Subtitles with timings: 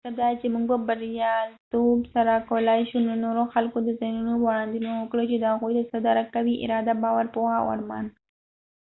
[0.01, 4.33] ددې مطلب دادي چې موږ په بریالیتوب سره کولای شو د نورو خلکو د ذهنونو
[4.39, 8.05] وړاندوينه وکړو چې دوي څه درک کوي، اراده ،باور، پوهه او ارمان